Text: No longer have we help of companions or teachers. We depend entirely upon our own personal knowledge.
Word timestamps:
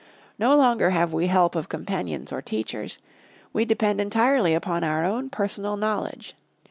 No 0.39 0.55
longer 0.55 0.89
have 0.89 1.13
we 1.13 1.27
help 1.27 1.53
of 1.55 1.69
companions 1.69 2.31
or 2.31 2.41
teachers. 2.41 2.97
We 3.53 3.65
depend 3.65 4.01
entirely 4.01 4.55
upon 4.55 4.83
our 4.83 5.05
own 5.05 5.29
personal 5.29 5.77
knowledge. 5.77 6.33